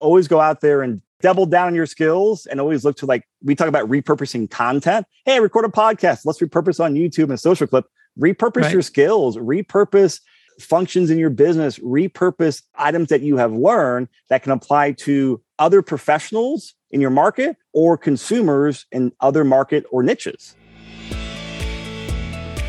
[0.00, 3.26] always go out there and double down on your skills and always look to like
[3.42, 5.06] we talk about repurposing content.
[5.24, 6.20] Hey, record a podcast.
[6.24, 7.86] Let's repurpose on YouTube and social clip.
[8.18, 8.72] Repurpose right.
[8.72, 10.20] your skills, repurpose
[10.60, 15.82] functions in your business, repurpose items that you have learned that can apply to other
[15.82, 20.56] professionals in your market or consumers in other market or niches.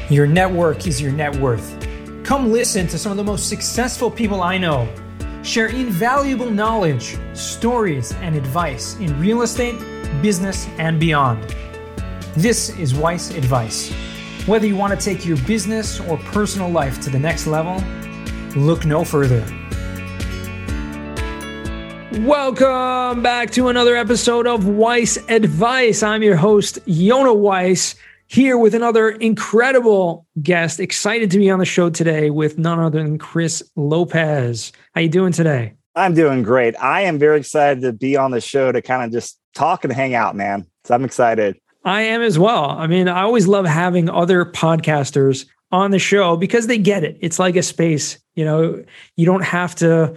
[0.10, 1.86] Your network is your net worth.
[2.24, 4.88] Come listen to some of the most successful people I know
[5.48, 9.80] share invaluable knowledge, stories, and advice in real estate,
[10.22, 11.42] business, and beyond.
[12.36, 13.94] This is Weiss Advice.
[14.46, 17.82] Whether you want to take your business or personal life to the next level,
[18.58, 19.40] look no further.
[22.26, 26.04] Welcome back to another episode of Weiss Advice.
[26.04, 27.96] I'm your host, Yonah Weiss
[28.28, 30.80] here with another incredible guest.
[30.80, 34.72] Excited to be on the show today with none other than Chris Lopez.
[34.94, 35.74] How you doing today?
[35.96, 36.76] I'm doing great.
[36.80, 39.92] I am very excited to be on the show to kind of just talk and
[39.92, 40.68] hang out, man.
[40.84, 41.60] So I'm excited.
[41.84, 42.70] I am as well.
[42.70, 47.18] I mean, I always love having other podcasters on the show because they get it.
[47.22, 48.84] It's like a space, you know,
[49.16, 50.16] you don't have to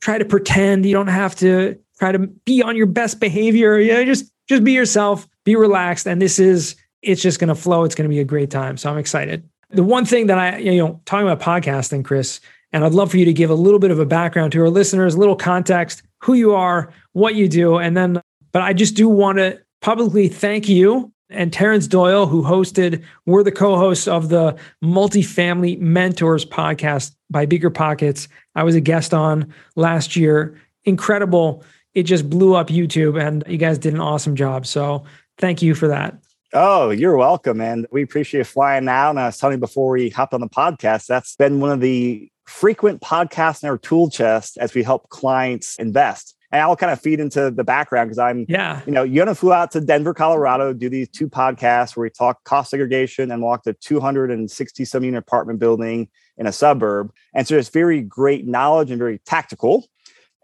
[0.00, 3.78] try to pretend, you don't have to try to be on your best behavior.
[3.78, 6.06] You know, just just be yourself, be relaxed.
[6.06, 7.84] And this is it's just going to flow.
[7.84, 8.76] It's going to be a great time.
[8.76, 9.48] So I'm excited.
[9.70, 12.40] The one thing that I, you know, talking about podcasting, Chris,
[12.72, 14.70] and I'd love for you to give a little bit of a background to our
[14.70, 17.78] listeners, a little context, who you are, what you do.
[17.78, 18.20] And then,
[18.52, 23.42] but I just do want to publicly thank you and Terrence Doyle, who hosted, we're
[23.42, 28.28] the co hosts of the Multifamily Mentors podcast by Bigger Pockets.
[28.54, 30.60] I was a guest on last year.
[30.84, 31.64] Incredible.
[31.94, 34.66] It just blew up YouTube, and you guys did an awesome job.
[34.66, 35.04] So
[35.38, 36.18] thank you for that.
[36.52, 37.60] Oh, you're welcome.
[37.60, 39.10] And we appreciate flying out.
[39.10, 41.80] And I was telling you before we hopped on the podcast, that's been one of
[41.80, 46.36] the frequent podcasts in our tool chest as we help clients invest.
[46.50, 49.52] And I'll kind of feed into the background because I'm, yeah, you know, Yonah flew
[49.52, 53.62] out to Denver, Colorado, do these two podcasts where we talk cost segregation and walk
[53.62, 57.12] the 260 some unit apartment building in a suburb.
[57.32, 59.86] And so it's very great knowledge and very tactical.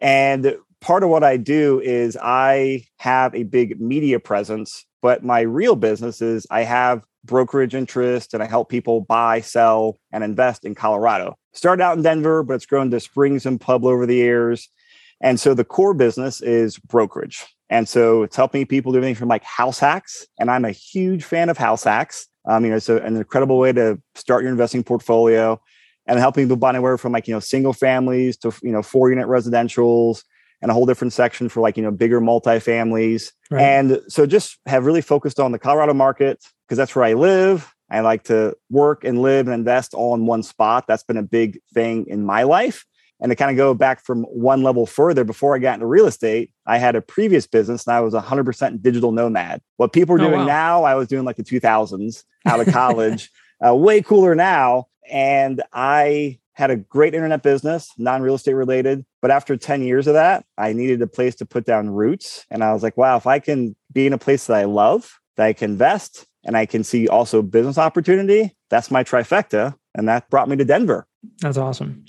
[0.00, 5.40] And part of what I do is I have a big media presence but my
[5.40, 10.64] real business is I have brokerage interest and I help people buy, sell, and invest
[10.64, 11.36] in Colorado.
[11.52, 14.68] Started out in Denver, but it's grown to Springs and Pueblo over the years.
[15.20, 17.44] And so the core business is brokerage.
[17.68, 20.26] And so it's helping people do anything from like house hacks.
[20.38, 22.28] And I'm a huge fan of house hacks.
[22.44, 25.60] Um, you know, it's an incredible way to start your investing portfolio
[26.06, 29.10] and helping people buy anywhere from like, you know, single families to, you know, four
[29.10, 30.22] unit residentials
[30.62, 33.62] and a whole different section for like you know bigger multifamilies right.
[33.62, 37.74] and so just have really focused on the colorado market because that's where i live
[37.90, 41.22] i like to work and live and invest all in one spot that's been a
[41.22, 42.84] big thing in my life
[43.18, 46.06] and to kind of go back from one level further before i got into real
[46.06, 50.20] estate i had a previous business and i was 100% digital nomad what people are
[50.20, 50.46] oh, doing wow.
[50.46, 53.30] now i was doing like the 2000s out of college
[53.66, 59.04] uh, way cooler now and i had a great internet business, non real estate related.
[59.26, 62.46] But after 10 years of that, I needed a place to put down roots.
[62.48, 65.18] And I was like, wow, if I can be in a place that I love,
[65.34, 69.74] that I can invest, and I can see also business opportunity, that's my trifecta.
[69.96, 71.08] And that brought me to Denver.
[71.40, 72.04] That's awesome.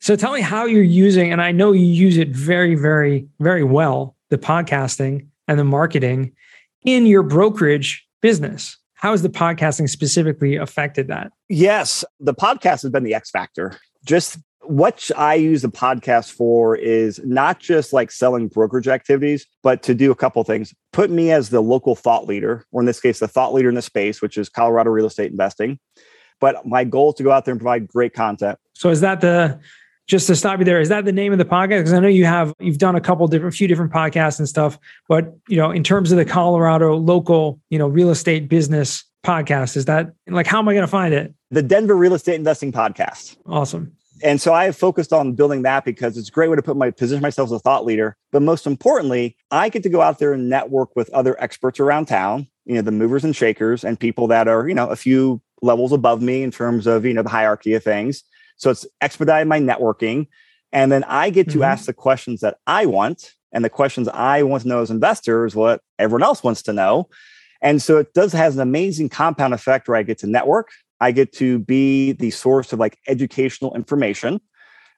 [0.00, 3.64] So tell me how you're using, and I know you use it very, very, very
[3.64, 6.34] well, the podcasting and the marketing
[6.82, 8.76] in your brokerage business.
[8.92, 11.32] How has the podcasting specifically affected that?
[11.48, 13.78] Yes, the podcast has been the X factor.
[14.04, 14.36] Just
[14.66, 19.94] what I use the podcast for is not just like selling brokerage activities, but to
[19.94, 20.74] do a couple things.
[20.92, 23.74] Put me as the local thought leader, or in this case, the thought leader in
[23.74, 25.78] the space, which is Colorado real estate investing.
[26.40, 28.58] But my goal is to go out there and provide great content.
[28.74, 29.60] So is that the
[30.06, 31.78] just to stop you there, is that the name of the podcast?
[31.78, 34.78] Because I know you have you've done a couple different, few different podcasts and stuff.
[35.08, 39.76] But you know, in terms of the Colorado local, you know, real estate business podcast,
[39.76, 41.34] is that like how am I going to find it?
[41.50, 43.36] The Denver Real Estate Investing Podcast.
[43.46, 43.96] Awesome.
[44.22, 46.76] And so I have focused on building that because it's a great way to put
[46.76, 48.16] my position myself as a thought leader.
[48.30, 52.06] But most importantly, I get to go out there and network with other experts around
[52.06, 55.42] town, you know, the movers and shakers and people that are, you know, a few
[55.62, 58.22] levels above me in terms of, you know, the hierarchy of things
[58.56, 60.28] so it's expedited my networking.
[60.72, 61.64] And then I get to mm-hmm.
[61.64, 63.32] ask the questions that I want.
[63.52, 67.08] And the questions I want to know as investors, what everyone else wants to know.
[67.62, 70.70] And so it does has an amazing compound effect where I get to network.
[71.00, 74.40] I get to be the source of like educational information.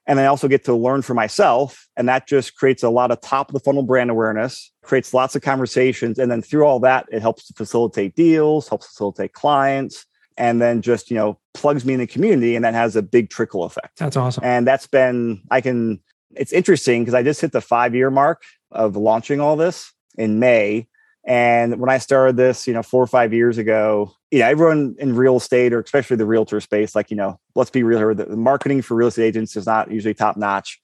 [0.05, 1.87] And I also get to learn for myself.
[1.97, 5.35] And that just creates a lot of top of the funnel brand awareness, creates lots
[5.35, 6.17] of conversations.
[6.17, 10.05] And then through all that, it helps to facilitate deals, helps facilitate clients,
[10.37, 13.29] and then just, you know, plugs me in the community and that has a big
[13.29, 13.97] trickle effect.
[13.97, 14.45] That's awesome.
[14.45, 15.99] And that's been, I can
[16.35, 20.39] it's interesting because I just hit the five year mark of launching all this in
[20.39, 20.87] May.
[21.27, 25.13] And when I started this, you know, four or five years ago, yeah, everyone in
[25.13, 28.37] real estate or especially the realtor space, like, you know, let's be real here, the
[28.37, 30.79] marketing for real estate agents is not usually top notch.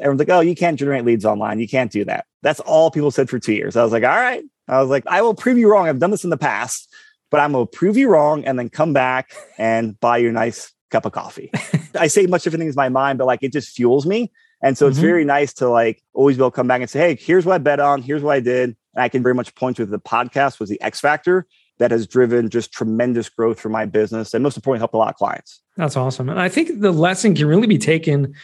[0.00, 1.60] Everyone's like, oh, you can't generate leads online.
[1.60, 2.24] You can't do that.
[2.42, 3.76] That's all people said for two years.
[3.76, 4.42] I was like, all right.
[4.68, 5.86] I was like, I will prove you wrong.
[5.86, 6.90] I've done this in the past,
[7.30, 10.32] but I'm going to prove you wrong and then come back and buy you a
[10.32, 11.50] nice cup of coffee.
[11.94, 14.32] I say much different things in my mind, but like it just fuels me.
[14.62, 15.06] And so it's mm-hmm.
[15.06, 17.54] very nice to like always be able to come back and say, hey, here's what
[17.54, 18.76] I bet on, here's what I did.
[18.94, 21.46] And I can very much point to the podcast was the X factor
[21.78, 25.08] that has driven just tremendous growth for my business and most importantly, helped a lot
[25.08, 25.60] of clients.
[25.76, 26.28] That's awesome.
[26.28, 28.34] And I think the lesson can really be taken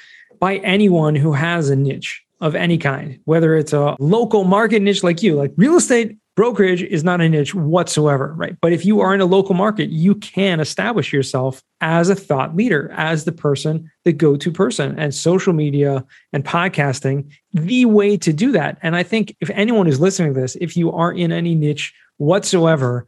[0.40, 5.04] by anyone who has a niche of any kind, whether it's a local market niche
[5.04, 8.56] like you, like real estate brokerage is not a niche whatsoever, right?
[8.60, 12.56] But if you are in a local market, you can establish yourself as a thought
[12.56, 18.16] leader, as the person, the go to person, and social media and podcasting, the way
[18.16, 18.78] to do that.
[18.82, 21.92] And I think if anyone is listening to this, if you are in any niche
[22.18, 23.06] whatsoever,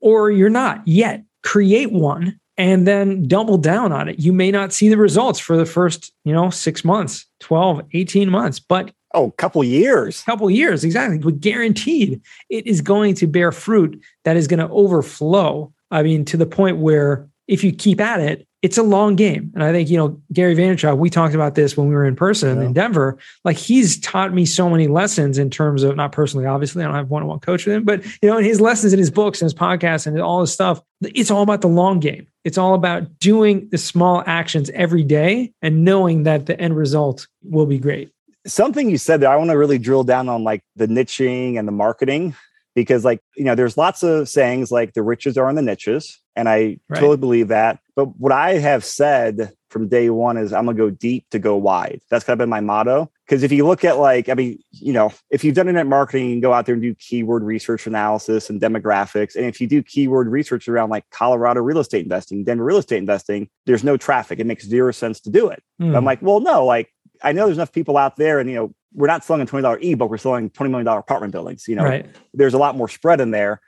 [0.00, 4.18] or you're not yet, create one and then double down on it.
[4.18, 8.30] You may not see the results for the first, you know, 6 months, 12, 18
[8.30, 10.22] months, but oh, a couple years.
[10.22, 11.18] A Couple years, exactly.
[11.18, 15.72] But guaranteed it is going to bear fruit that is going to overflow.
[15.90, 19.52] I mean, to the point where if you keep at it, it's a long game.
[19.54, 22.16] And I think, you know, Gary Vaynerchuk, we talked about this when we were in
[22.16, 22.66] person yeah.
[22.66, 23.16] in Denver.
[23.44, 26.96] Like he's taught me so many lessons in terms of not personally, obviously, I don't
[26.96, 29.46] have one-on-one coach with him, but you know, in his lessons in his books and
[29.46, 32.26] his podcasts and all his stuff, it's all about the long game.
[32.44, 37.28] It's all about doing the small actions every day and knowing that the end result
[37.44, 38.10] will be great.
[38.46, 41.66] Something you said there, I want to really drill down on like the niching and
[41.66, 42.34] the marketing
[42.76, 46.20] because like you know there's lots of sayings like the riches are in the niches
[46.36, 47.00] and i right.
[47.00, 50.90] totally believe that but what i have said from day one is i'm gonna go
[50.90, 53.98] deep to go wide that's kind of been my motto because if you look at
[53.98, 56.74] like i mean you know if you've done internet marketing you can go out there
[56.74, 61.04] and do keyword research analysis and demographics and if you do keyword research around like
[61.10, 65.18] colorado real estate investing denver real estate investing there's no traffic it makes zero sense
[65.18, 65.96] to do it mm.
[65.96, 66.92] i'm like well no like
[67.26, 69.62] I know there's enough people out there, and you know, we're not selling a twenty
[69.62, 71.66] dollar ebook; we're selling twenty million dollar apartment buildings.
[71.66, 72.06] You know, right.
[72.32, 73.60] there's a lot more spread in there.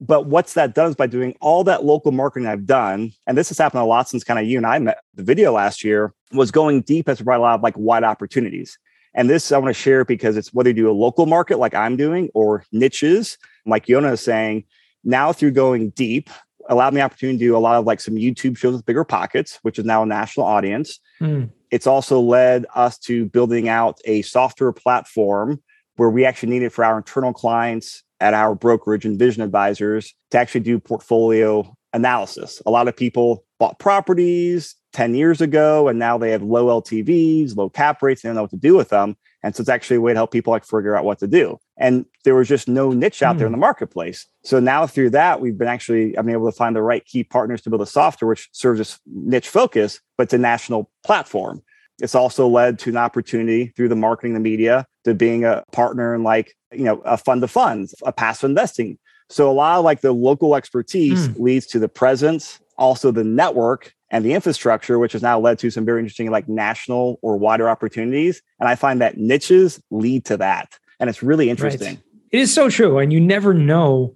[0.00, 3.48] But what's that done is by doing all that local marketing I've done, and this
[3.48, 6.12] has happened a lot since kind of you and I met the video last year,
[6.32, 8.76] was going deep has provided a lot of like wide opportunities.
[9.14, 11.74] And this I want to share because it's whether you do a local market like
[11.74, 14.64] I'm doing or niches, like Yonah is saying,
[15.04, 16.28] now through going deep,
[16.68, 19.04] allowed me the opportunity to do a lot of like some YouTube shows with bigger
[19.04, 21.00] pockets, which is now a national audience.
[21.20, 25.62] Mm it's also led us to building out a software platform
[25.96, 30.14] where we actually need it for our internal clients at our brokerage and vision advisors
[30.30, 32.62] to actually do portfolio analysis.
[32.66, 37.56] A lot of people bought properties 10 years ago and now they have low LTVs,
[37.56, 39.16] low cap rates, they don't know what to do with them.
[39.46, 41.60] And so it's actually a way to help people like figure out what to do.
[41.78, 43.38] And there was just no niche out mm.
[43.38, 43.60] there in hmm.
[43.60, 44.26] the marketplace.
[44.42, 47.22] So now through that, we've been actually, I've been able to find the right key
[47.22, 51.62] partners to build a software which serves this niche focus, but it's a national platform.
[52.00, 56.12] It's also led to an opportunity through the marketing, the media, to being a partner
[56.12, 58.98] in like, you know, a fund of funds, a passive investing.
[59.28, 61.38] So a lot of like the local expertise mm.
[61.38, 65.70] leads to the presence, also the network and the infrastructure, which has now led to
[65.70, 68.42] some very interesting like national or wider opportunities.
[68.60, 70.78] And I find that niches lead to that.
[71.00, 71.94] And it's really interesting.
[71.94, 72.02] Right.
[72.30, 72.98] It is so true.
[72.98, 74.14] And you never know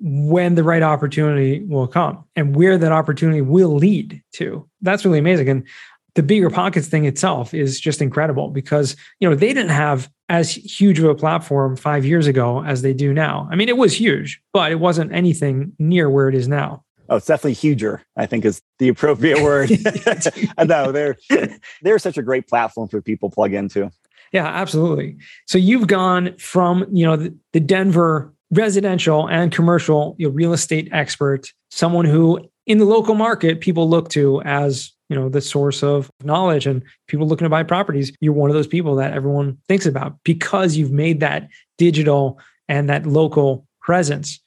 [0.00, 4.68] when the right opportunity will come and where that opportunity will lead to.
[4.80, 5.48] That's really amazing.
[5.48, 5.66] And
[6.14, 10.50] the bigger pockets thing itself is just incredible because you know they didn't have as
[10.50, 13.48] huge of a platform five years ago as they do now.
[13.50, 16.84] I mean, it was huge, but it wasn't anything near where it is now.
[17.10, 18.02] Oh, it's definitely huger.
[18.16, 19.70] I think is the appropriate word.
[20.64, 21.16] no, they're
[21.82, 23.90] they're such a great platform for people to plug into.
[24.32, 25.16] Yeah, absolutely.
[25.46, 30.52] So you've gone from you know the, the Denver residential and commercial you know, real
[30.52, 35.40] estate expert, someone who in the local market people look to as you know the
[35.40, 38.12] source of knowledge and people looking to buy properties.
[38.20, 42.38] You're one of those people that everyone thinks about because you've made that digital
[42.68, 44.38] and that local presence.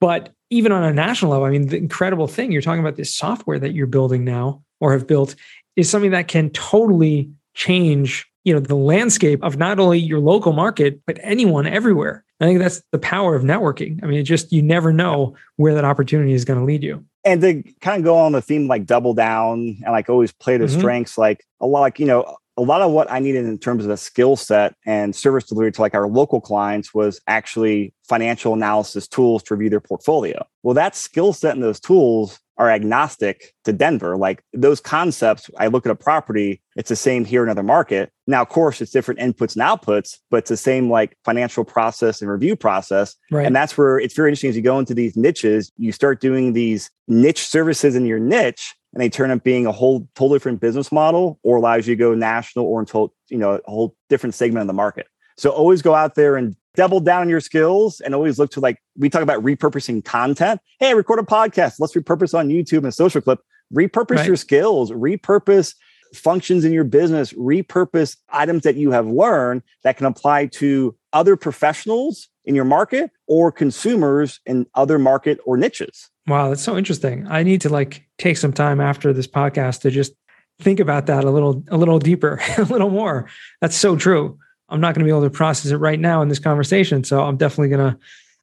[0.00, 3.14] But even on a national level, I mean, the incredible thing you're talking about this
[3.14, 5.36] software that you're building now or have built
[5.76, 10.52] is something that can totally change, you know, the landscape of not only your local
[10.52, 12.24] market, but anyone everywhere.
[12.40, 14.02] I think that's the power of networking.
[14.02, 17.04] I mean, it just you never know where that opportunity is going to lead you.
[17.22, 20.56] And to kind of go on the theme like double down and like always play
[20.56, 20.78] the mm-hmm.
[20.78, 23.86] strengths, like a lot like, you know, a lot of what I needed in terms
[23.86, 28.52] of a skill set and service delivery to like our local clients was actually financial
[28.52, 30.46] analysis tools to review their portfolio.
[30.62, 34.18] Well, that skill set and those tools are agnostic to Denver.
[34.18, 38.12] Like those concepts, I look at a property, it's the same here in another market.
[38.26, 42.20] Now, of course, it's different inputs and outputs, but it's the same like financial process
[42.20, 43.16] and review process.
[43.30, 43.46] Right.
[43.46, 46.52] And that's where it's very interesting as you go into these niches, you start doing
[46.52, 50.60] these niche services in your niche and they turn up being a whole totally different
[50.60, 54.34] business model or allows you to go national or into you know a whole different
[54.34, 55.06] segment of the market.
[55.36, 58.78] So always go out there and double down your skills and always look to like
[58.96, 60.60] we talk about repurposing content.
[60.78, 61.76] Hey, record a podcast.
[61.78, 63.40] Let's repurpose on YouTube and social clip.
[63.74, 64.26] Repurpose right.
[64.26, 65.74] your skills, repurpose
[66.14, 71.36] functions in your business, repurpose items that you have learned that can apply to other
[71.36, 76.10] professionals in your market or consumers in other market or niches.
[76.26, 77.26] Wow, that's so interesting.
[77.28, 80.12] I need to like take some time after this podcast to just
[80.60, 83.28] think about that a little a little deeper, a little more.
[83.60, 84.38] That's so true.
[84.68, 87.02] I'm not going to be able to process it right now in this conversation.
[87.02, 87.98] So I'm definitely going to,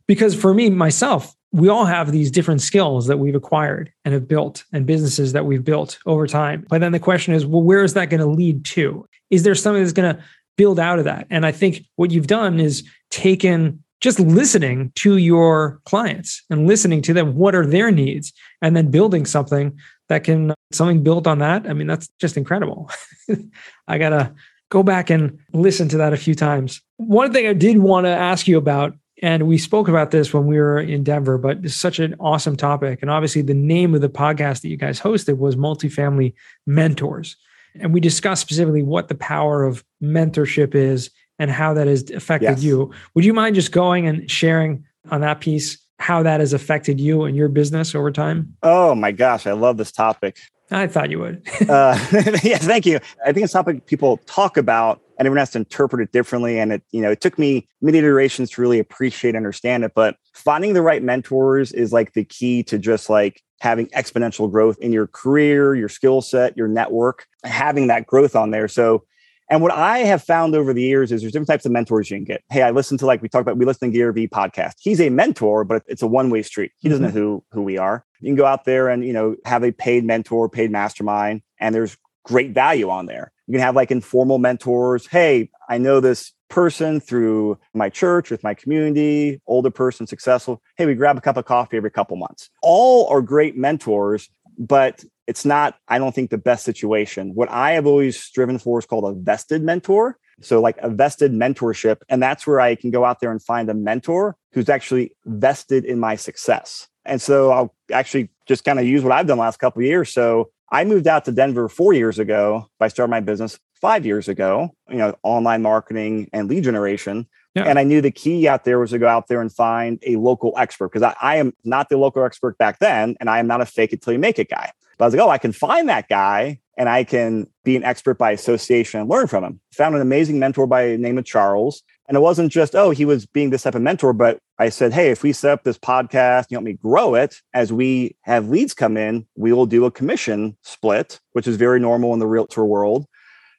[0.08, 4.27] because for me, myself, we all have these different skills that we've acquired and have
[4.27, 6.66] built and businesses that we've built over time.
[6.70, 9.08] But then the question is, well, where is that going to lead to?
[9.30, 10.22] Is there something that's going to
[10.58, 11.27] build out of that?
[11.30, 17.01] And I think what you've done is taken just listening to your clients and listening
[17.04, 19.77] to them, what are their needs, and then building something
[20.10, 21.68] that can, something built on that.
[21.68, 22.92] I mean, that's just incredible.
[23.88, 24.34] I got to
[24.70, 26.82] go back and listen to that a few times.
[26.98, 30.46] One thing I did want to ask you about, and we spoke about this when
[30.46, 33.00] we were in Denver, but it's such an awesome topic.
[33.02, 36.34] And obviously, the name of the podcast that you guys hosted was Multifamily
[36.66, 37.36] Mentors.
[37.80, 41.10] And we discussed specifically what the power of mentorship is
[41.40, 42.64] and how that has affected yes.
[42.64, 42.92] you.
[43.14, 47.24] Would you mind just going and sharing on that piece how that has affected you
[47.24, 48.56] and your business over time?
[48.64, 50.38] Oh my gosh, I love this topic.
[50.72, 51.48] I thought you would.
[51.70, 51.98] uh,
[52.44, 53.00] yeah, thank you.
[53.26, 56.60] I think it's a topic people talk about and everyone has to interpret it differently.
[56.60, 59.94] And it, you know, it took me many iterations to really appreciate and understand it.
[59.96, 64.78] But finding the right mentors is like the key to just like having exponential growth
[64.80, 68.68] in your career, your skill set, your network, having that growth on there.
[68.68, 69.04] So
[69.50, 72.18] and what I have found over the years is there's different types of mentors you
[72.18, 72.44] can get.
[72.50, 74.74] Hey, I listen to like we talked about, we listen to Gary Vee podcast.
[74.80, 76.72] He's a mentor, but it's a one way street.
[76.80, 77.16] He doesn't mm-hmm.
[77.16, 78.06] know who who we are.
[78.22, 81.74] You can go out there and you know have a paid mentor, paid mastermind, and
[81.74, 83.32] there's great value on there.
[83.48, 85.08] You can have like informal mentors.
[85.08, 90.62] Hey, I know this person through my church, with my community, older person, successful.
[90.76, 92.50] Hey, we grab a cup of coffee every couple months.
[92.62, 97.34] All are great mentors, but it's not, I don't think, the best situation.
[97.36, 100.18] What I have always striven for is called a vested mentor.
[100.41, 101.98] So, like a vested mentorship.
[102.10, 105.84] And that's where I can go out there and find a mentor who's actually vested
[105.86, 106.88] in my success.
[107.06, 109.86] And so I'll actually just kind of use what I've done the last couple of
[109.86, 110.12] years.
[110.12, 112.70] So I moved out to Denver four years ago.
[112.79, 117.27] I started my business five years ago, you know, online marketing and lead generation.
[117.56, 117.63] Yeah.
[117.63, 120.15] And I knew the key out there was to go out there and find a
[120.17, 123.48] local expert because I, I, am not the local expert back then, and I am
[123.48, 124.72] not a fake it till you make it guy.
[124.98, 127.84] But I was like, oh, I can find that guy and I can be an
[127.84, 129.60] expert by association and learn from him.
[129.74, 131.84] Found an amazing mentor by the name of Charles.
[132.08, 134.94] And it wasn't just, oh, he was being this type of mentor, but I said,
[134.94, 138.50] hey, if we set up this podcast, you help me grow it, as we have
[138.50, 142.27] leads come in, we will do a commission split, which is very normal in the
[142.27, 143.06] realtor world.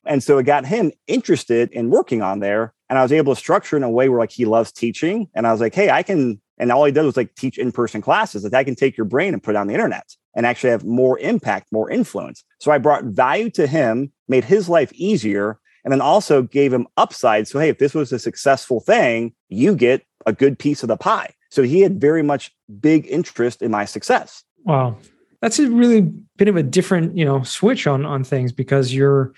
[0.06, 2.72] And so it got him interested in working on there.
[2.88, 5.28] And I was able to structure in a way where like he loves teaching.
[5.34, 8.00] And I was like, hey, I can, and all he does was like teach in-person
[8.00, 10.70] classes that I can take your brain and put it on the internet and actually
[10.70, 12.44] have more impact, more influence.
[12.60, 16.86] So I brought value to him, made his life easier, and then also gave him
[16.96, 17.48] upside.
[17.48, 20.96] So, hey, if this was a successful thing, you get a good piece of the
[20.96, 21.34] pie.
[21.50, 24.44] So he had very much big interest in my success.
[24.64, 24.98] Wow.
[25.40, 26.02] That's a really
[26.36, 29.32] bit of a different, you know, switch on on things because you're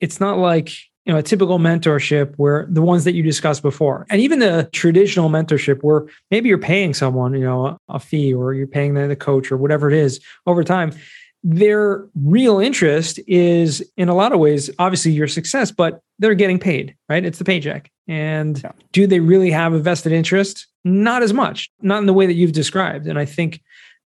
[0.00, 0.72] it's not like
[1.06, 4.68] you know a typical mentorship where the ones that you discussed before and even the
[4.72, 9.06] traditional mentorship where maybe you're paying someone you know a fee or you're paying the,
[9.06, 10.92] the coach or whatever it is over time
[11.48, 16.58] their real interest is in a lot of ways obviously your success but they're getting
[16.58, 17.24] paid right?
[17.24, 17.90] It's the paycheck.
[18.08, 18.72] And yeah.
[18.92, 20.66] do they really have a vested interest?
[20.84, 23.06] Not as much not in the way that you've described.
[23.06, 23.62] And i think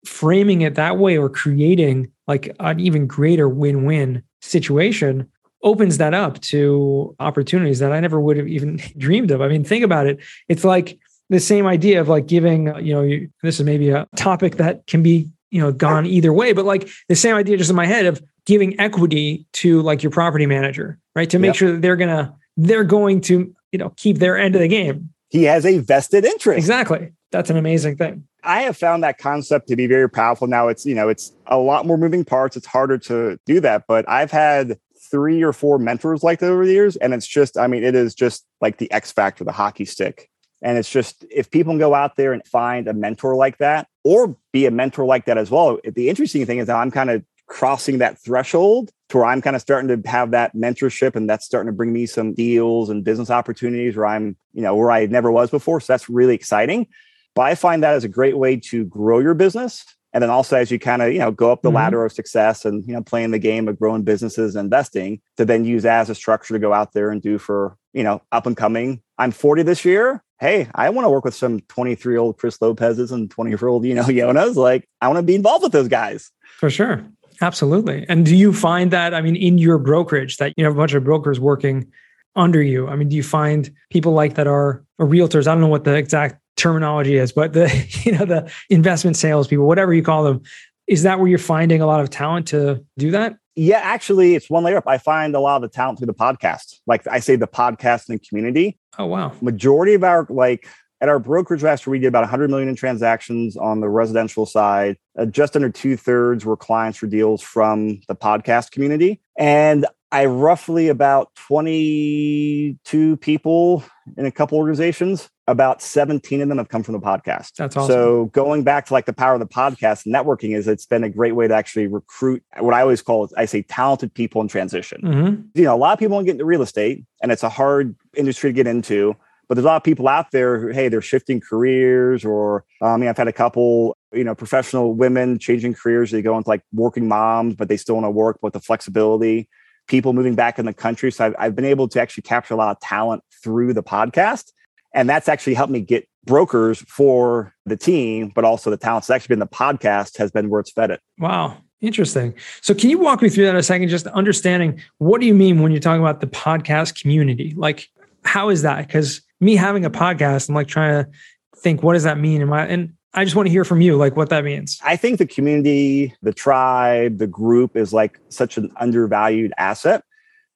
[0.06, 5.30] framing it that way or creating like an even greater win-win situation
[5.68, 9.42] opens that up to opportunities that I never would have even dreamed of.
[9.42, 10.20] I mean, think about it.
[10.48, 10.98] It's like
[11.30, 14.56] the same idea of like giving, uh, you know, you, this is maybe a topic
[14.56, 17.76] that can be, you know, gone either way, but like the same idea just in
[17.76, 21.30] my head of giving equity to like your property manager, right?
[21.30, 21.56] To make yep.
[21.58, 24.70] sure that they're going to, they're going to, you know, keep their end of the
[24.70, 25.10] game.
[25.30, 26.58] He has a vested interest.
[26.58, 27.12] Exactly.
[27.32, 28.26] That's an amazing thing.
[28.44, 30.48] I have found that concept to be very powerful.
[30.48, 32.56] Now it's, you know, it's a lot more moving parts.
[32.56, 36.66] It's harder to do that, but I've had three or four mentors like that over
[36.66, 36.96] the years.
[36.98, 40.30] And it's just, I mean, it is just like the X factor, the hockey stick.
[40.62, 43.88] And it's just if people can go out there and find a mentor like that
[44.04, 45.80] or be a mentor like that as well.
[45.84, 49.56] The interesting thing is that I'm kind of crossing that threshold to where I'm kind
[49.56, 53.04] of starting to have that mentorship and that's starting to bring me some deals and
[53.04, 55.80] business opportunities where I'm, you know, where I never was before.
[55.80, 56.88] So that's really exciting.
[57.36, 59.86] But I find that as a great way to grow your business.
[60.18, 61.76] And then also as you kind of, you know, go up the mm-hmm.
[61.76, 65.46] ladder of success and, you know, playing the game of growing businesses and investing to
[65.46, 68.48] then use as a structure to go out there and do for, you know, up
[68.48, 69.04] and coming.
[69.20, 70.24] I'm 40 this year.
[70.40, 73.68] Hey, I want to work with some 23 year old Chris Lopez's and 20 year
[73.68, 74.56] old, you know, Yonas.
[74.56, 76.32] Like I want to be involved with those guys.
[76.58, 77.06] For sure.
[77.40, 78.04] Absolutely.
[78.10, 80.96] And do you find that, I mean, in your brokerage, that you have a bunch
[80.96, 81.92] of brokers working
[82.36, 82.88] under you?
[82.88, 85.46] I mean, do you find people like that are realtors?
[85.46, 87.68] I don't know what the exact terminology is, but the,
[88.04, 90.42] you know, the investment salespeople, whatever you call them,
[90.88, 93.38] is that where you're finding a lot of talent to do that?
[93.56, 94.84] Yeah, actually, it's one layer up.
[94.88, 96.76] I find a lot of the talent through the podcast.
[96.86, 98.78] Like I say, the podcast podcasting community.
[99.00, 99.34] Oh wow!
[99.42, 100.68] Majority of our like
[101.02, 104.46] at our brokerage last year, we did about 100 million in transactions on the residential
[104.46, 104.98] side.
[105.18, 109.22] Uh, just under two thirds were clients for deals from the podcast community.
[109.38, 113.84] And I roughly about 22 people
[114.16, 115.30] in a couple organizations.
[115.48, 117.54] About 17 of them have come from the podcast.
[117.58, 117.88] That's awesome.
[117.88, 121.10] So going back to like the power of the podcast, networking is it's been a
[121.10, 125.02] great way to actually recruit what I always call I say talented people in transition.
[125.02, 125.42] Mm-hmm.
[125.56, 127.50] You know, a lot of people want to get into real estate and it's a
[127.50, 129.16] hard industry to get into
[129.48, 132.90] but there's a lot of people out there who, hey, they're shifting careers, or um,
[132.90, 136.12] I mean, I've had a couple, you know, professional women changing careers.
[136.12, 139.48] They go into like working moms, but they still want to work with the flexibility.
[139.88, 141.12] People moving back in the country.
[141.12, 144.52] So I've, I've been able to actually capture a lot of talent through the podcast.
[144.94, 149.04] And that's actually helped me get brokers for the team, but also the talent.
[149.04, 151.02] It's actually been the podcast has been where it's fed it.
[151.20, 151.58] Wow.
[151.80, 152.34] Interesting.
[152.62, 153.88] So, can you walk me through that in a second?
[153.90, 157.54] Just understanding what do you mean when you're talking about the podcast community?
[157.56, 157.88] Like,
[158.24, 158.88] how is that?
[158.88, 161.12] Because me having a podcast, I'm like trying to
[161.58, 162.42] think, what does that mean?
[162.42, 164.80] Am I, and I just want to hear from you, like what that means.
[164.84, 170.04] I think the community, the tribe, the group is like such an undervalued asset.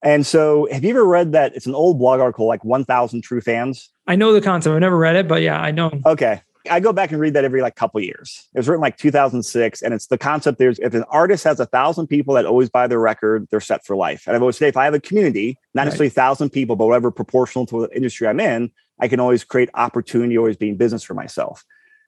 [0.03, 1.55] And so, have you ever read that?
[1.55, 3.89] It's an old blog article, like 1000 True Fans.
[4.05, 4.75] I know the concept.
[4.75, 5.91] I've never read it, but yeah, I know.
[6.05, 6.43] Okay.
[6.69, 8.47] I go back and read that every like couple years.
[8.53, 10.59] It was written like 2006, and it's the concept.
[10.59, 13.83] There's if an artist has a thousand people that always buy their record, they're set
[13.87, 14.27] for life.
[14.27, 15.85] And I've always say if I have a community, not right.
[15.85, 18.69] necessarily a thousand people, but whatever proportional to the industry I'm in,
[18.99, 21.65] I can always create opportunity, always being business for myself.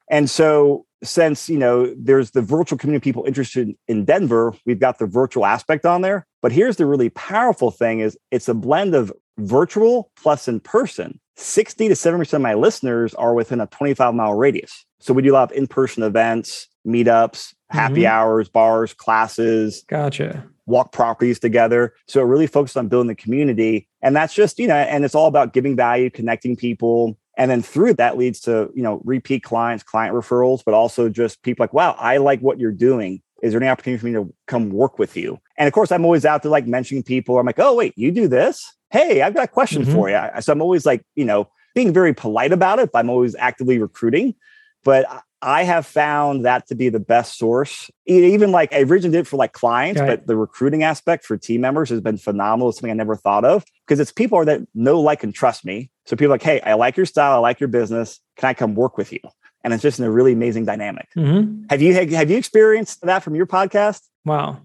[0.09, 4.99] And so, since you know, there's the virtual community people interested in Denver, we've got
[4.99, 6.25] the virtual aspect on there.
[6.41, 11.19] But here's the really powerful thing: is it's a blend of virtual plus in person.
[11.35, 14.85] 60 to 70% of my listeners are within a 25 mile radius.
[14.99, 18.05] So we do a lot of in person events, meetups, happy mm-hmm.
[18.05, 19.83] hours, bars, classes.
[19.87, 20.45] Gotcha.
[20.65, 21.93] Walk properties together.
[22.07, 23.89] So it really focused on building the community.
[24.01, 27.17] And that's just, you know, and it's all about giving value, connecting people.
[27.37, 31.41] And then through that leads to, you know, repeat clients, client referrals, but also just
[31.41, 33.21] people like, wow, I like what you're doing.
[33.41, 35.39] Is there any opportunity for me to come work with you?
[35.57, 37.39] And of course, I'm always out there like mentioning people.
[37.39, 38.73] I'm like, oh, wait, you do this?
[38.93, 39.93] hey, I've got a question mm-hmm.
[39.93, 40.41] for you.
[40.41, 43.79] So I'm always like, you know, being very polite about it, but I'm always actively
[43.79, 44.35] recruiting.
[44.83, 45.07] But
[45.41, 47.89] I have found that to be the best source.
[48.05, 50.07] Even like I originally did for like clients, right.
[50.07, 52.69] but the recruiting aspect for team members has been phenomenal.
[52.69, 55.89] It's something I never thought of because it's people that know, like, and trust me.
[56.05, 58.19] So people like, hey, I like your style, I like your business.
[58.37, 59.19] Can I come work with you?
[59.63, 61.07] And it's just a really amazing dynamic.
[61.15, 61.65] Mm-hmm.
[61.69, 64.01] Have you have you experienced that from your podcast?
[64.25, 64.61] Wow.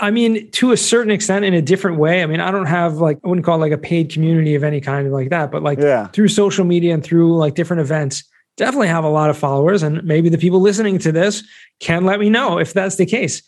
[0.00, 2.22] I mean, to a certain extent, in a different way.
[2.22, 4.62] I mean, I don't have like, I wouldn't call it like a paid community of
[4.62, 6.06] any kind like that, but like yeah.
[6.08, 8.22] through social media and through like different events,
[8.56, 9.82] definitely have a lot of followers.
[9.82, 11.42] And maybe the people listening to this
[11.80, 13.42] can let me know if that's the case.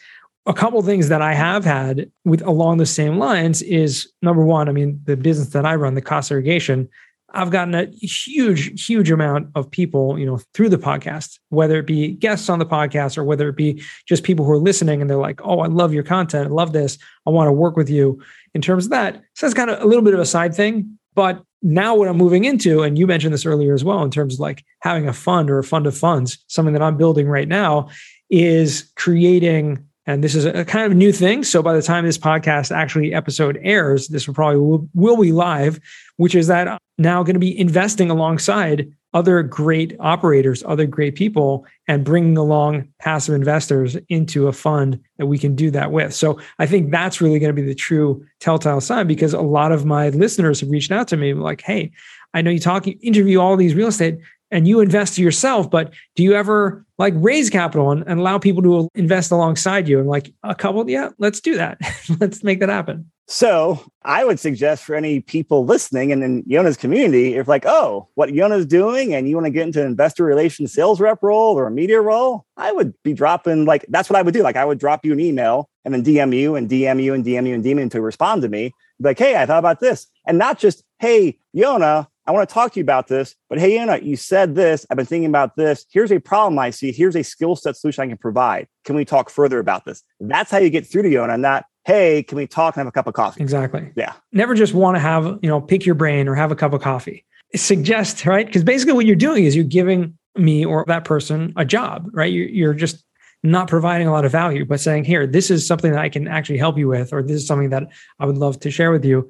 [0.47, 4.69] A couple things that I have had with along the same lines is number one,
[4.69, 6.89] I mean, the business that I run, the cost segregation,
[7.33, 11.87] I've gotten a huge, huge amount of people, you know, through the podcast, whether it
[11.87, 15.09] be guests on the podcast or whether it be just people who are listening and
[15.09, 16.49] they're like, oh, I love your content.
[16.49, 16.99] I love this.
[17.27, 18.23] I want to work with you
[18.55, 19.23] in terms of that.
[19.35, 20.99] So that's kind of a little bit of a side thing.
[21.15, 24.35] But now what I'm moving into, and you mentioned this earlier as well, in terms
[24.35, 27.49] of like having a fund or a fund of funds, something that I'm building right
[27.49, 27.89] now
[28.31, 31.45] is creating and this is a kind of new thing.
[31.45, 35.31] So by the time this podcast actually episode airs, this will probably will, will be
[35.31, 35.79] live,
[36.17, 41.67] which is that now going to be investing alongside other great operators, other great people,
[41.89, 46.15] and bringing along passive investors into a fund that we can do that with.
[46.15, 49.73] So I think that's really going to be the true telltale sign because a lot
[49.73, 51.91] of my listeners have reached out to me like, hey,
[52.35, 54.19] I know you talk, you interview all these real estate
[54.51, 58.63] and you invest yourself, but do you ever like raise capital and, and allow people
[58.63, 59.99] to invest alongside you?
[59.99, 61.79] And like a couple, yeah, let's do that.
[62.21, 63.11] let's make that happen.
[63.31, 68.09] So I would suggest for any people listening and in Yonah's community, if like, oh,
[68.15, 71.57] what Yonah's doing and you want to get into an investor relations sales rep role
[71.57, 74.43] or a media role, I would be dropping like that's what I would do.
[74.43, 77.25] Like I would drop you an email and then DM you and DM you and
[77.25, 78.73] DM you and DM you to respond to me.
[78.99, 80.09] Like, hey, I thought about this.
[80.27, 83.75] And not just, hey, Yonah, I want to talk to you about this, but hey,
[83.75, 84.87] Yonah, you said this.
[84.89, 85.85] I've been thinking about this.
[85.91, 86.93] Here's a problem I see.
[86.93, 88.69] Here's a skill set solution I can provide.
[88.85, 90.05] Can we talk further about this?
[90.21, 92.93] That's how you get through to Yonah, not hey, can we talk and have a
[92.93, 93.43] cup of coffee?
[93.43, 93.91] Exactly.
[93.97, 94.13] Yeah.
[94.31, 96.81] Never just want to have, you know, pick your brain or have a cup of
[96.83, 97.25] coffee.
[97.57, 98.47] Suggest, right?
[98.47, 102.33] Because basically what you're doing is you're giving me or that person a job, right?
[102.33, 103.03] You're, you're just
[103.43, 106.29] not providing a lot of value, but saying, here, this is something that I can
[106.29, 107.89] actually help you with, or this is something that
[108.21, 109.29] I would love to share with you.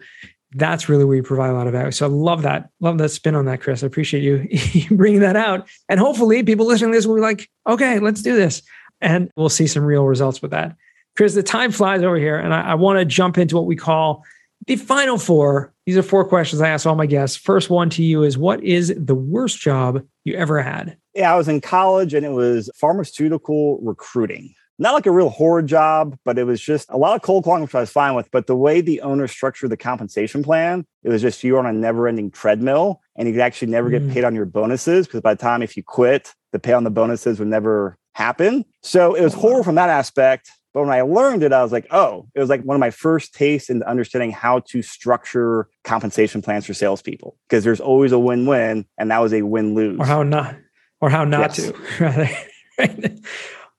[0.52, 1.92] That's really where you provide a lot of value.
[1.92, 2.70] So I love that.
[2.80, 3.82] Love that spin on that, Chris.
[3.82, 4.22] I appreciate
[4.74, 5.68] you bringing that out.
[5.88, 8.62] And hopefully people listening to this will be like, okay, let's do this.
[9.00, 10.76] And we'll see some real results with that.
[11.16, 13.76] Chris, the time flies over here, and I, I want to jump into what we
[13.76, 14.24] call
[14.66, 15.72] the final four.
[15.86, 17.36] These are four questions I ask all my guests.
[17.36, 20.96] First one to you is What is the worst job you ever had?
[21.14, 24.54] Yeah, I was in college and it was pharmaceutical recruiting.
[24.80, 27.60] Not like a real horror job, but it was just a lot of cold calling,
[27.60, 28.30] which I was fine with.
[28.30, 31.66] But the way the owner structured the compensation plan, it was just you were on
[31.66, 34.10] a never ending treadmill and you could actually never get mm.
[34.10, 36.90] paid on your bonuses because by the time if you quit, the pay on the
[36.90, 38.64] bonuses would never happen.
[38.82, 40.50] So it was oh, horror from that aspect.
[40.72, 42.90] But when I learned it, I was like, oh, it was like one of my
[42.90, 48.18] first tastes into understanding how to structure compensation plans for salespeople because there's always a
[48.18, 49.98] win win, and that was a win lose.
[49.98, 50.56] Or how not,
[51.02, 51.72] or how not yes.
[51.98, 52.34] to,
[52.78, 53.20] right?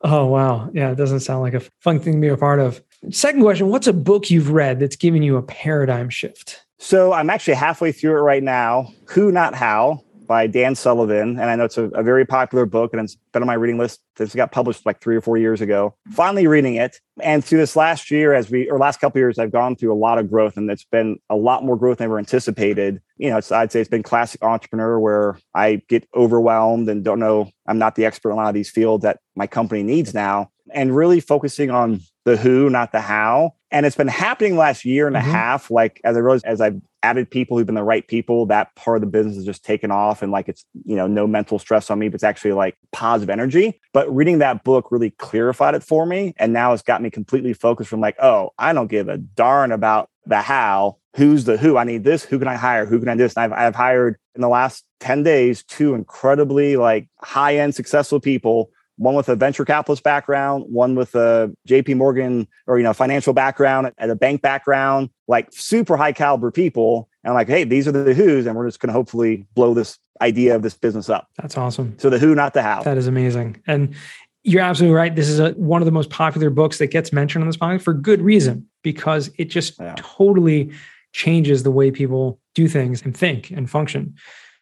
[0.04, 0.70] Oh, wow.
[0.74, 2.82] Yeah, it doesn't sound like a fun thing to be a part of.
[3.10, 6.66] Second question What's a book you've read that's given you a paradigm shift?
[6.78, 8.92] So I'm actually halfway through it right now.
[9.10, 11.32] Who, not how by Dan Sullivan.
[11.32, 13.78] And I know it's a, a, very popular book and it's been on my reading
[13.78, 14.00] list.
[14.15, 15.94] This got published like three or four years ago.
[16.13, 17.02] Finally reading it.
[17.22, 19.94] And through this last year, as we, or last couple years, I've gone through a
[19.94, 23.02] lot of growth and it's been a lot more growth than I ever anticipated.
[23.17, 27.52] You know, I'd say it's been classic entrepreneur where I get overwhelmed and don't know,
[27.67, 30.50] I'm not the expert in a lot of these fields that my company needs now.
[30.74, 33.56] And really focusing on the who, not the how.
[33.70, 35.28] And it's been happening last year and mm-hmm.
[35.28, 35.70] a half.
[35.70, 38.98] Like as I realized, as I've added people who've been the right people, that part
[38.98, 41.90] of the business is just taken off and like it's, you know, no mental stress
[41.90, 43.80] on me, but it's actually like positive energy.
[43.94, 46.34] But reading that book really clarified it for me.
[46.38, 49.72] And now it's got me completely focused from like, oh, I don't give a darn
[49.72, 50.98] about the how.
[51.16, 51.78] Who's the who?
[51.78, 52.24] I need this.
[52.24, 52.86] Who can I hire?
[52.86, 53.36] Who can I do this?
[53.36, 58.20] And I've, I've hired in the last 10 days two incredibly like high end successful
[58.20, 62.94] people one with a venture capitalist background, one with a JP Morgan or, you know,
[62.94, 67.10] financial background and a bank background, like super high caliber people.
[67.24, 69.74] And I'm like, hey, these are the who's, and we're just going to hopefully blow
[69.74, 71.28] this idea of this business up.
[71.42, 71.96] That's awesome.
[71.98, 72.84] So the who, not the how.
[72.84, 73.60] That is amazing.
[73.66, 73.96] And
[74.44, 75.16] you're absolutely right.
[75.16, 77.82] This is a, one of the most popular books that gets mentioned on this podcast
[77.82, 79.96] for good reason, because it just yeah.
[79.98, 80.72] totally
[81.12, 84.14] changes the way people do things and think and function.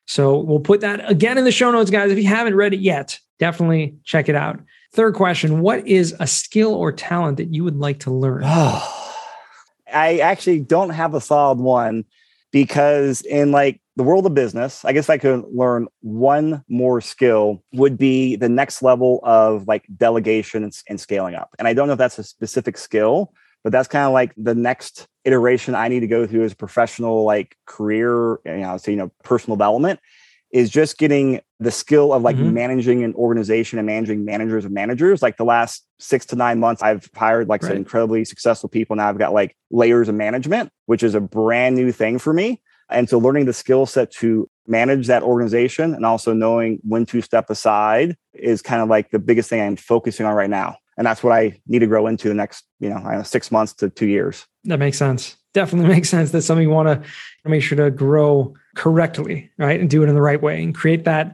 [0.08, 2.10] So we'll put that again in the show notes, guys.
[2.10, 4.60] If you haven't read it yet, definitely check it out.
[4.93, 8.43] Third question What is a skill or talent that you would like to learn?
[9.91, 12.06] I actually don't have a solid one
[12.52, 17.63] because in like the world of business, I guess I could learn one more skill
[17.73, 21.49] would be the next level of like delegation and, and scaling up.
[21.60, 24.56] And I don't know if that's a specific skill, but that's kind of like the
[24.56, 28.91] next iteration I need to go through as a professional like career, you know, so
[28.91, 29.99] you know, personal development
[30.51, 32.53] is just getting the skill of like mm-hmm.
[32.53, 35.21] managing an organization and managing managers of managers.
[35.21, 37.69] Like the last six to nine months, I've hired like right.
[37.69, 38.95] some incredibly successful people.
[38.95, 42.62] Now I've got like layers of management, which is a brand new thing for me.
[42.89, 47.21] And so learning the skill set to manage that organization and also knowing when to
[47.21, 51.05] step aside is kind of like the biggest thing I'm focusing on right now and
[51.05, 53.89] that's what I need to grow into the next, you know, know six months to
[53.89, 54.45] two years.
[54.65, 55.38] That makes sense.
[55.53, 56.29] Definitely makes sense.
[56.29, 60.15] That's something you want to make sure to grow correctly, right, and do it in
[60.15, 61.27] the right way, and create that,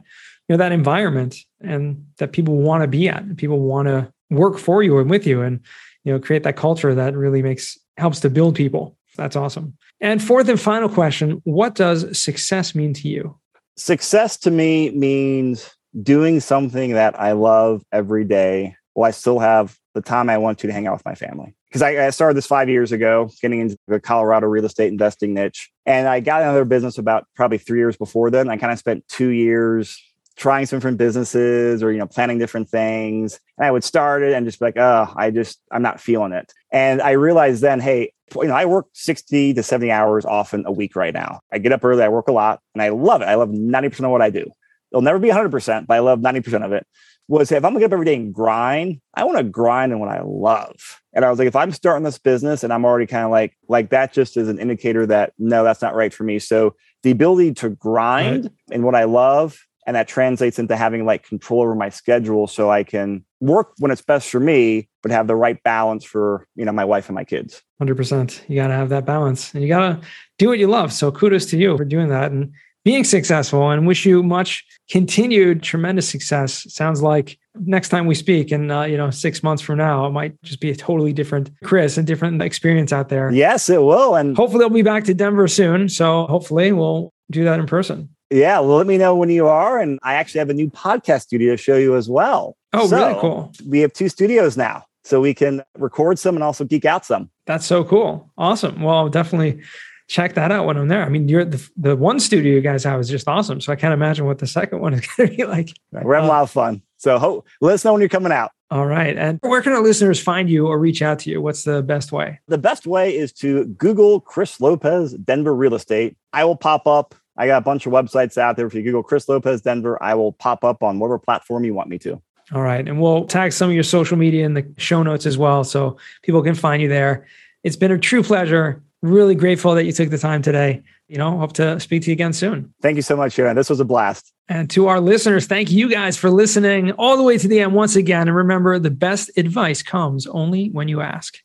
[0.48, 4.58] you know, that environment and that people want to be at, people want to work
[4.58, 5.60] for you and with you, and
[6.02, 8.96] you know, create that culture that really makes helps to build people.
[9.16, 9.76] That's awesome.
[10.00, 13.38] And fourth and final question: What does success mean to you?
[13.76, 15.70] Success to me means
[16.02, 20.58] doing something that I love every day will I still have the time I want
[20.60, 21.54] to to hang out with my family?
[21.68, 25.34] Because I, I, started this five years ago, getting into the Colorado real estate investing
[25.34, 25.70] niche.
[25.84, 28.48] And I got another business about probably three years before then.
[28.48, 30.00] I kind of spent two years
[30.36, 33.40] trying some different businesses or, you know, planning different things.
[33.58, 36.32] And I would start it and just be like, oh, I just, I'm not feeling
[36.32, 36.52] it.
[36.70, 40.72] And I realized then, hey, you know, I work 60 to 70 hours often a
[40.72, 41.40] week right now.
[41.52, 43.26] I get up early, I work a lot, and I love it.
[43.26, 44.50] I love 90% of what I do.
[44.90, 46.86] it'll never be 100%, but I love 90% of it,
[47.28, 49.98] was if I'm gonna get up every day and grind, I want to grind in
[49.98, 51.00] what I love.
[51.12, 53.56] And I was like, if I'm starting this business and I'm already kind of like,
[53.68, 56.38] like that just is an indicator that no, that's not right for me.
[56.38, 58.52] So the ability to grind right.
[58.70, 62.70] in what I love and that translates into having like control over my schedule so
[62.70, 66.64] i can work when it's best for me but have the right balance for you
[66.64, 69.68] know my wife and my kids 100% you got to have that balance and you
[69.68, 70.08] got to
[70.38, 72.52] do what you love so kudos to you for doing that and
[72.86, 78.52] being successful and wish you much continued tremendous success sounds like next time we speak
[78.52, 81.50] and uh, you know six months from now it might just be a totally different
[81.64, 85.12] chris and different experience out there yes it will and hopefully they'll be back to
[85.12, 89.30] denver soon so hopefully we'll do that in person yeah, well, let me know when
[89.30, 89.78] you are.
[89.78, 92.56] And I actually have a new podcast studio to show you as well.
[92.72, 93.52] Oh, so really cool.
[93.64, 94.84] We have two studios now.
[95.04, 97.30] So we can record some and also geek out some.
[97.46, 98.32] That's so cool.
[98.36, 98.82] Awesome.
[98.82, 99.62] Well, definitely
[100.08, 101.04] check that out when I'm there.
[101.04, 103.60] I mean, you're the, the one studio you guys have is just awesome.
[103.60, 105.70] So I can't imagine what the second one is going to be like.
[105.92, 106.82] We're having a lot of fun.
[106.98, 108.52] So hope, let us know when you're coming out.
[108.70, 109.16] All right.
[109.16, 111.40] And where can our listeners find you or reach out to you?
[111.40, 112.40] What's the best way?
[112.48, 116.16] The best way is to Google Chris Lopez Denver Real Estate.
[116.32, 118.66] I will pop up I got a bunch of websites out there.
[118.66, 121.88] If you Google Chris Lopez Denver, I will pop up on whatever platform you want
[121.88, 122.20] me to.
[122.52, 122.86] All right.
[122.86, 125.64] And we'll tag some of your social media in the show notes as well.
[125.64, 127.26] So people can find you there.
[127.64, 128.82] It's been a true pleasure.
[129.02, 130.82] Really grateful that you took the time today.
[131.08, 132.74] You know, hope to speak to you again soon.
[132.82, 133.54] Thank you so much, Sharon.
[133.54, 134.32] This was a blast.
[134.48, 137.74] And to our listeners, thank you guys for listening all the way to the end
[137.74, 138.28] once again.
[138.28, 141.36] And remember, the best advice comes only when you ask.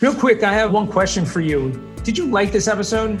[0.00, 1.70] Real quick, I have one question for you.
[2.02, 3.20] Did you like this episode?